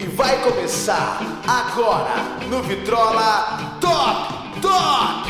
E 0.00 0.04
vai 0.06 0.40
começar 0.42 1.20
agora 1.46 2.38
no 2.48 2.62
Vitrola 2.62 3.78
Top 3.80 4.60
Top! 4.60 5.28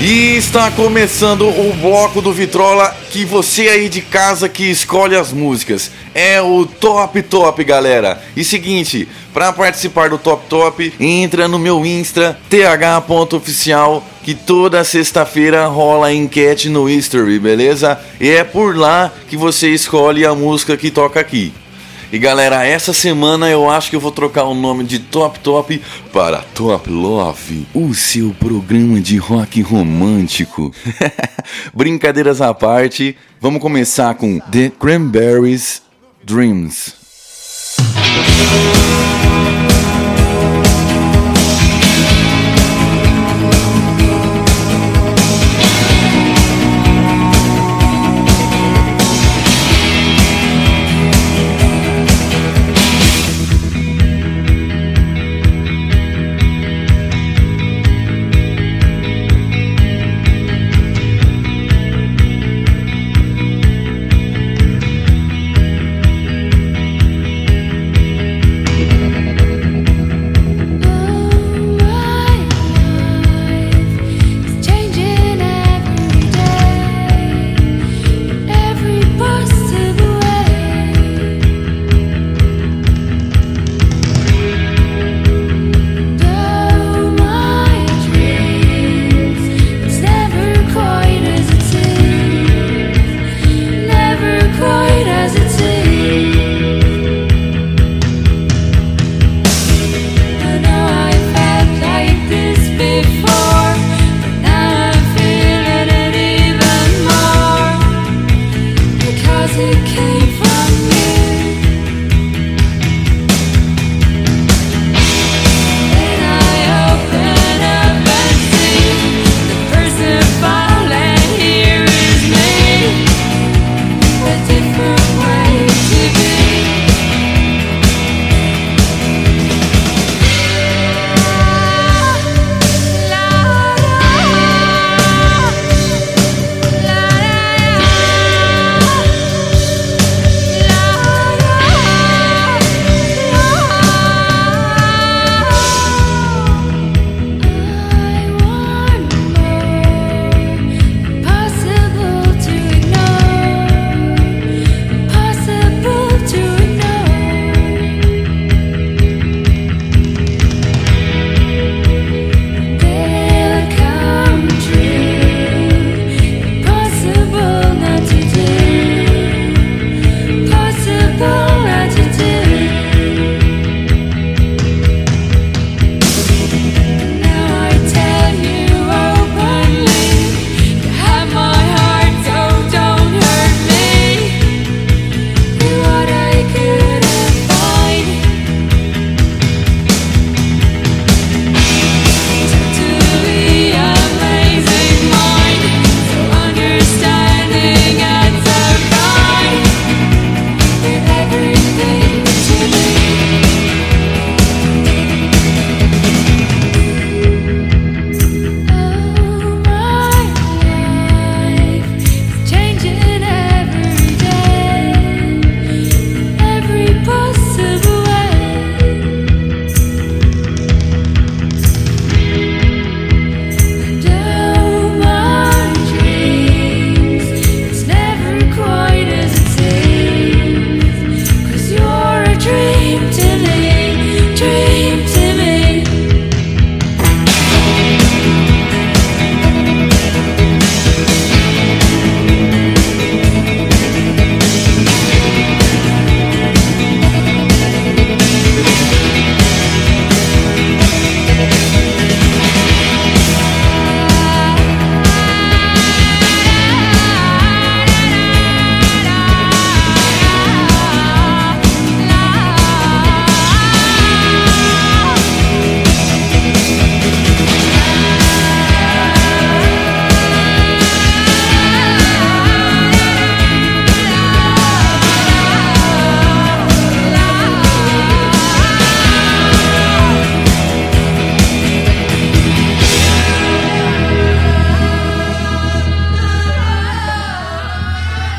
E 0.00 0.36
está 0.36 0.70
começando 0.72 1.48
o 1.48 1.72
bloco 1.74 2.20
do 2.20 2.32
Vitrola 2.32 2.94
que 3.10 3.24
você 3.24 3.68
aí 3.68 3.88
de 3.88 4.02
casa 4.02 4.48
que 4.48 4.64
escolhe 4.68 5.14
as 5.14 5.32
músicas. 5.32 5.92
É 6.12 6.42
o 6.42 6.66
Top 6.66 7.22
Top, 7.22 7.62
galera. 7.62 8.20
E 8.36 8.42
seguinte, 8.42 9.08
para 9.32 9.52
participar 9.52 10.10
do 10.10 10.18
Top 10.18 10.46
Top, 10.48 10.92
entra 10.98 11.46
no 11.46 11.58
meu 11.60 11.86
Insta 11.86 12.36
th.oficial 12.50 14.04
que 14.24 14.34
toda 14.34 14.82
sexta-feira 14.82 15.66
rola 15.66 16.12
enquete 16.12 16.68
no 16.68 16.90
History, 16.90 17.38
beleza? 17.38 17.98
E 18.20 18.28
é 18.28 18.42
por 18.42 18.76
lá 18.76 19.12
que 19.28 19.36
você 19.36 19.68
escolhe 19.70 20.26
a 20.26 20.34
música 20.34 20.76
que 20.76 20.90
toca 20.90 21.20
aqui. 21.20 21.54
E 22.12 22.18
galera, 22.18 22.64
essa 22.64 22.92
semana 22.92 23.50
eu 23.50 23.68
acho 23.68 23.90
que 23.90 23.96
eu 23.96 24.00
vou 24.00 24.12
trocar 24.12 24.44
o 24.44 24.54
nome 24.54 24.84
de 24.84 25.00
Top 25.00 25.40
Top 25.40 25.82
para 26.12 26.38
Top 26.54 26.88
Love, 26.88 27.66
o 27.74 27.92
seu 27.94 28.34
programa 28.38 29.00
de 29.00 29.16
rock 29.16 29.60
romântico. 29.60 30.72
Brincadeiras 31.74 32.40
à 32.40 32.54
parte, 32.54 33.16
vamos 33.40 33.60
começar 33.60 34.14
com 34.14 34.38
The 34.38 34.70
Cranberries 34.78 35.82
Dreams. 36.22 36.94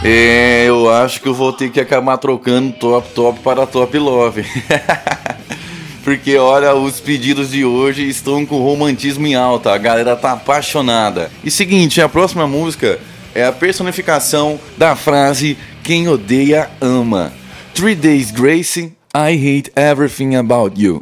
É, 0.09 0.63
eu 0.65 0.89
acho 0.89 1.19
que 1.19 1.27
eu 1.27 1.33
vou 1.33 1.51
ter 1.51 1.69
que 1.69 1.81
acabar 1.81 2.17
trocando 2.17 2.71
top 2.71 3.09
top 3.13 3.41
para 3.41 3.67
top 3.67 3.97
love. 3.97 4.45
Porque 6.01 6.37
olha, 6.37 6.73
os 6.73 7.01
pedidos 7.01 7.51
de 7.51 7.65
hoje 7.65 8.07
estão 8.07 8.45
com 8.45 8.61
romantismo 8.61 9.27
em 9.27 9.35
alta, 9.35 9.73
a 9.73 9.77
galera 9.77 10.15
tá 10.15 10.31
apaixonada. 10.31 11.29
E 11.43 11.51
seguinte, 11.51 11.99
a 11.99 12.07
próxima 12.07 12.47
música 12.47 12.97
é 13.35 13.43
a 13.43 13.51
personificação 13.51 14.57
da 14.77 14.95
frase 14.95 15.57
quem 15.83 16.07
odeia 16.07 16.69
ama. 16.79 17.33
Three 17.73 17.93
Days 17.93 18.31
Grace, 18.31 18.93
I 19.13 19.35
hate 19.35 19.73
everything 19.75 20.35
about 20.35 20.81
you. 20.81 21.01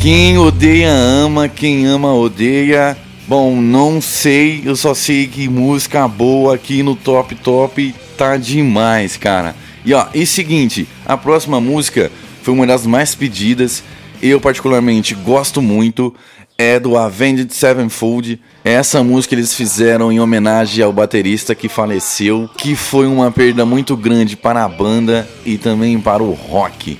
Quem 0.00 0.38
odeia 0.38 0.92
ama, 0.92 1.48
quem 1.48 1.84
ama 1.86 2.14
odeia. 2.14 2.96
Bom, 3.26 3.60
não 3.60 4.00
sei, 4.00 4.62
eu 4.64 4.76
só 4.76 4.94
sei 4.94 5.26
que 5.26 5.48
música 5.48 6.06
boa 6.06 6.54
aqui 6.54 6.84
no 6.84 6.94
Top 6.94 7.34
Top 7.34 7.94
tá 8.16 8.36
demais, 8.36 9.16
cara. 9.16 9.56
E 9.84 9.92
ó, 9.92 10.06
e 10.14 10.24
seguinte, 10.24 10.86
a 11.04 11.16
próxima 11.16 11.60
música 11.60 12.12
foi 12.42 12.54
uma 12.54 12.64
das 12.64 12.86
mais 12.86 13.16
pedidas. 13.16 13.82
Eu 14.22 14.40
particularmente 14.40 15.16
gosto 15.16 15.60
muito. 15.60 16.14
É 16.56 16.78
do 16.78 16.96
Avenged 16.96 17.52
Sevenfold. 17.52 18.40
Essa 18.64 19.02
música 19.02 19.34
eles 19.34 19.52
fizeram 19.52 20.12
em 20.12 20.20
homenagem 20.20 20.82
ao 20.82 20.92
baterista 20.92 21.56
que 21.56 21.68
faleceu, 21.68 22.48
que 22.56 22.76
foi 22.76 23.06
uma 23.06 23.32
perda 23.32 23.66
muito 23.66 23.96
grande 23.96 24.36
para 24.36 24.64
a 24.64 24.68
banda 24.68 25.28
e 25.44 25.58
também 25.58 26.00
para 26.00 26.22
o 26.22 26.32
rock. 26.32 26.98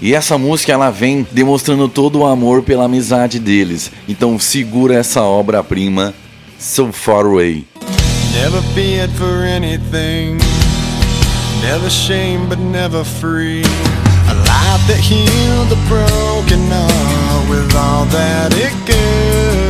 E 0.00 0.14
essa 0.14 0.36
música 0.36 0.72
ela 0.72 0.90
vem 0.90 1.26
demonstrando 1.32 1.88
todo 1.88 2.20
o 2.20 2.26
amor 2.26 2.62
pela 2.62 2.84
amizade 2.84 3.38
deles. 3.38 3.90
Então 4.08 4.38
segura 4.38 4.94
essa 4.94 5.22
obra-prima 5.22 6.14
So 6.58 6.92
Far 6.92 7.24
Away. 7.26 7.64
Never 8.34 8.62
feared 8.74 9.12
for 9.14 9.44
anything. 9.44 10.38
Never 11.62 11.90
shame 11.90 12.46
but 12.48 12.58
never 12.58 13.04
free. 13.04 13.62
A 14.28 14.34
life 14.34 14.86
that 14.88 15.00
healed 15.00 15.68
the 15.70 15.76
broken 15.88 16.60
heart 16.68 17.48
with 17.48 17.74
all 17.74 18.04
that 18.06 18.52
it 18.52 18.72
could. 18.84 19.66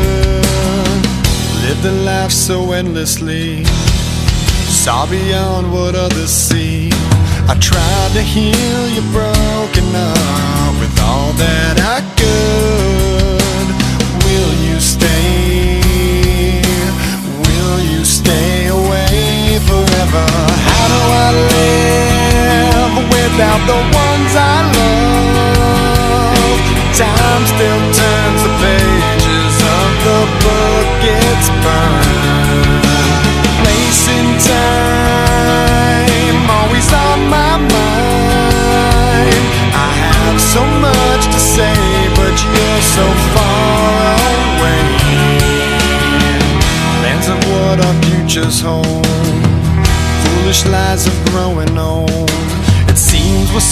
lived 1.67 1.85
a 1.85 1.93
life 2.05 2.31
so 2.31 2.73
endlessly. 2.73 3.65
Saw 4.69 5.07
beyond 5.07 5.73
what 5.73 5.95
others 5.95 6.31
see. 6.31 6.91
I 7.49 7.57
tried 7.61 8.13
to 8.15 8.23
heal 8.23 8.89
you 8.89 9.03
broken 9.67 9.97
up 9.97 10.46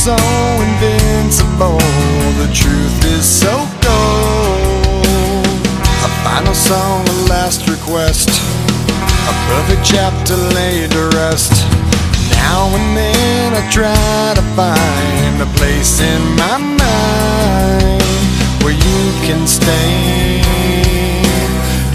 so 0.05 0.17
invincible. 0.61 1.79
The 2.37 2.51
truth 2.53 3.05
is 3.17 3.25
so 3.25 3.55
cold. 3.81 5.47
A 6.05 6.11
final 6.23 6.53
song, 6.53 7.09
a 7.09 7.17
last 7.33 7.67
request. 7.71 8.29
A 8.29 9.35
perfect 9.49 9.83
chapter 9.83 10.37
laid 10.37 10.91
to 10.91 11.09
rest. 11.17 11.53
Now 12.37 12.69
and 12.77 12.95
then 12.95 13.55
I 13.55 13.63
try 13.71 14.35
to 14.37 14.45
find 14.53 15.41
a 15.41 15.49
place 15.57 16.01
in 16.01 16.21
my 16.37 16.59
mind 16.59 18.03
where 18.63 18.77
you 18.77 19.03
can 19.25 19.47
stay. 19.47 20.45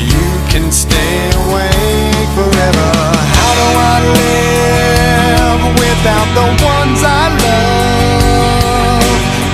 You 0.02 0.26
can 0.50 0.72
stay 0.72 1.30
awake 1.46 2.30
forever. 2.34 2.92
How 3.38 3.52
do 3.62 3.68
I 3.94 3.98
live 4.18 5.62
without 5.78 6.28
the 6.34 6.64
love? 6.64 6.79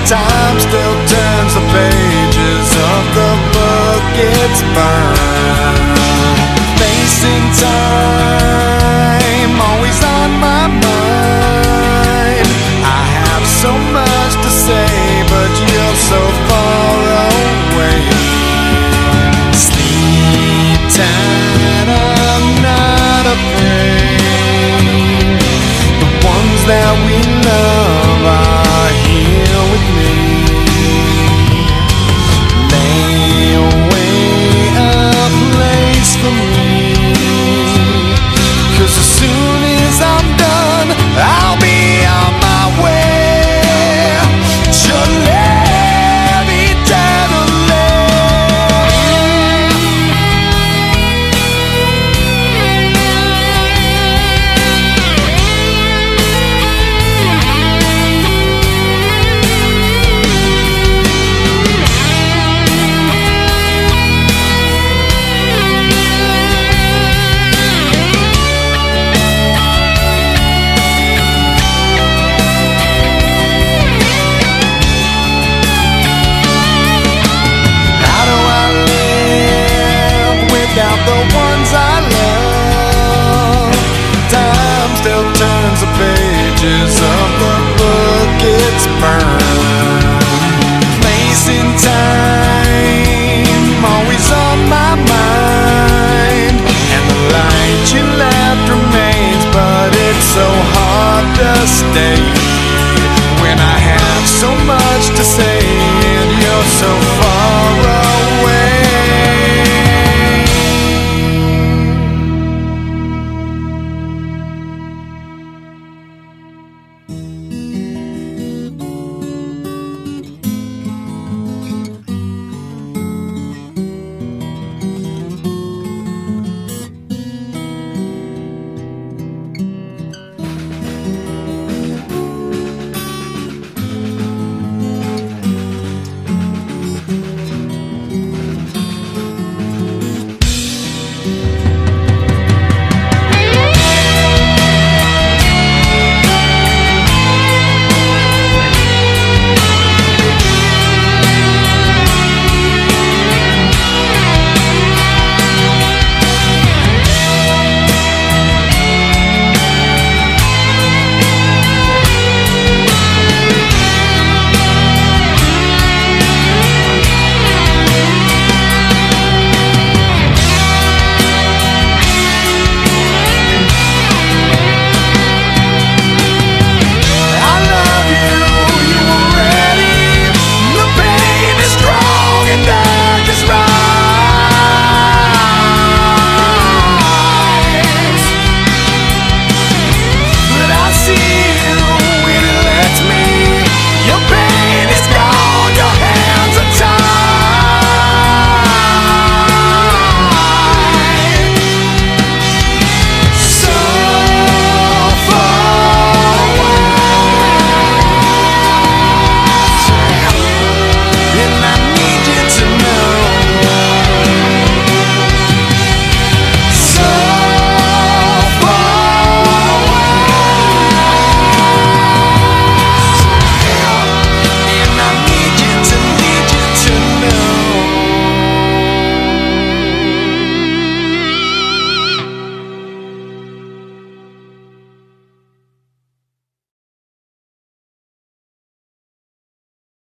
Time 0.06 0.60
still 0.60 0.94
turns 1.08 1.54
the 1.54 1.60
pages 1.74 2.68
of 2.78 3.02
the 3.18 3.32
book 3.52 4.04
it's 4.14 4.62
burned. 4.72 6.15